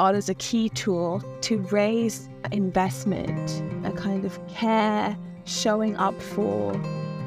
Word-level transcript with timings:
art 0.00 0.16
as 0.16 0.30
a 0.30 0.34
key 0.34 0.70
tool 0.70 1.22
to 1.42 1.58
raise 1.70 2.30
investment, 2.52 3.62
a 3.84 3.92
kind 3.92 4.24
of 4.24 4.38
care, 4.48 5.16
showing 5.44 5.94
up 5.98 6.20
for, 6.20 6.74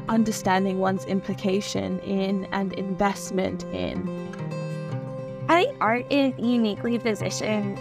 understanding 0.09 0.79
one's 0.79 1.05
implication 1.05 1.99
in, 1.99 2.45
and 2.45 2.73
investment 2.73 3.63
in. 3.65 3.95
I 5.47 5.65
think 5.65 5.77
art 5.79 6.11
is 6.11 6.33
uniquely 6.39 6.97
positioned 6.97 7.77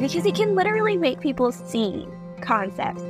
because 0.00 0.26
it 0.26 0.34
can 0.34 0.56
literally 0.56 0.96
make 0.96 1.20
people 1.20 1.52
see 1.52 2.06
concepts. 2.40 3.04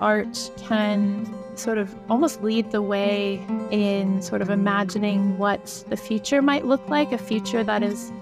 Art 0.00 0.50
can 0.58 1.34
sort 1.56 1.78
of 1.78 1.94
almost 2.10 2.42
lead 2.42 2.70
the 2.72 2.82
way 2.82 3.44
in 3.70 4.20
sort 4.20 4.42
of 4.42 4.50
imagining 4.50 5.38
what 5.38 5.82
the 5.88 5.96
future 5.96 6.42
might 6.42 6.66
look 6.66 6.86
like 6.88 7.10
a 7.10 7.18
future 7.18 7.64
that 7.64 7.82
is 7.82 8.12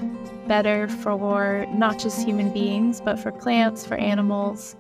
better 0.47 0.87
for 0.87 1.67
not 1.73 1.99
just 1.99 2.25
human 2.25 2.53
beings, 2.53 3.01
but 3.01 3.19
for 3.19 3.33
plants, 3.33 3.85
for 3.85 3.97
animals. 3.97 4.77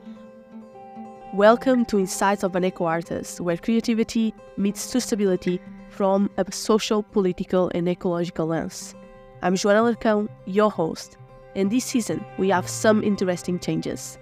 Welcome 1.34 1.84
to 1.86 1.98
Insights 1.98 2.45
of 2.45 2.54
an 2.54 2.64
Eco 2.64 2.84
Artist, 2.84 3.40
where 3.40 3.56
creativity 3.56 4.32
meets 4.56 4.87
sustainability 4.87 5.59
from 5.90 6.30
a 6.37 6.50
social, 6.52 7.02
political, 7.02 7.70
and 7.74 7.88
ecological 7.88 8.46
lens. 8.46 8.95
I'm 9.42 9.54
Joana 9.54 9.95
Alarcão, 9.95 10.28
your 10.46 10.70
host, 10.70 11.18
and 11.56 11.70
this 11.70 11.84
season 11.84 12.24
we 12.38 12.48
have 12.51 12.68
some 12.68 13.02
interesting 13.02 13.59
changes. 13.59 14.18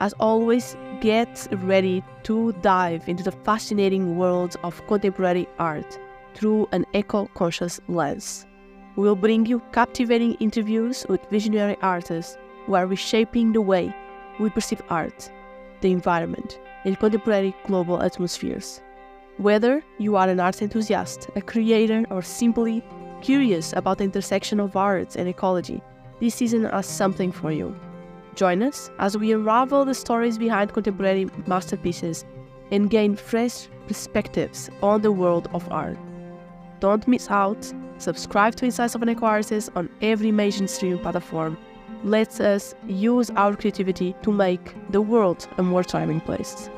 As 0.00 0.14
always, 0.14 0.76
get 1.00 1.46
ready 1.52 2.02
to 2.22 2.52
dive 2.62 3.08
into 3.08 3.22
the 3.22 3.32
fascinating 3.32 4.16
world 4.16 4.56
of 4.62 4.86
contemporary 4.86 5.46
art 5.58 5.98
through 6.34 6.68
an 6.72 6.86
eco 6.94 7.26
conscious 7.34 7.80
lens. 7.88 8.46
We 8.96 9.02
will 9.02 9.16
bring 9.16 9.44
you 9.44 9.60
captivating 9.72 10.34
interviews 10.34 11.04
with 11.06 11.28
visionary 11.30 11.76
artists 11.82 12.38
who 12.64 12.74
are 12.74 12.86
reshaping 12.86 13.52
the 13.52 13.60
way 13.60 13.94
we 14.40 14.48
perceive 14.48 14.82
art, 14.88 15.30
the 15.82 15.92
environment, 15.92 16.58
and 16.86 16.98
contemporary 16.98 17.54
global 17.66 18.02
atmospheres. 18.02 18.80
Whether 19.36 19.84
you 19.98 20.16
are 20.16 20.28
an 20.30 20.40
art 20.40 20.62
enthusiast, 20.62 21.28
a 21.36 21.42
creator, 21.42 22.06
or 22.10 22.22
simply 22.22 22.82
curious 23.20 23.74
about 23.74 23.98
the 23.98 24.04
intersection 24.04 24.60
of 24.60 24.76
art 24.76 25.14
and 25.14 25.28
ecology, 25.28 25.82
this 26.18 26.34
season 26.34 26.64
has 26.64 26.86
something 26.86 27.32
for 27.32 27.52
you. 27.52 27.78
Join 28.34 28.62
us 28.62 28.90
as 28.98 29.18
we 29.18 29.32
unravel 29.32 29.84
the 29.84 29.94
stories 29.94 30.38
behind 30.38 30.72
contemporary 30.72 31.28
masterpieces 31.46 32.24
and 32.70 32.88
gain 32.88 33.14
fresh 33.14 33.68
perspectives 33.86 34.70
on 34.82 35.02
the 35.02 35.12
world 35.12 35.50
of 35.52 35.70
art. 35.70 35.98
Don't 36.80 37.06
miss 37.08 37.30
out. 37.30 37.72
Subscribe 37.98 38.54
to 38.56 38.66
Insights 38.66 38.94
of 38.94 39.02
an 39.02 39.08
Eco 39.08 39.26
Artist 39.26 39.70
on 39.74 39.88
every 40.02 40.30
mainstream 40.30 40.98
platform. 40.98 41.56
Let 42.04 42.40
us 42.40 42.74
use 42.86 43.30
our 43.30 43.56
creativity 43.56 44.14
to 44.22 44.30
make 44.30 44.74
the 44.90 45.00
world 45.00 45.48
a 45.56 45.62
more 45.62 45.82
thriving 45.82 46.20
place. 46.20 46.68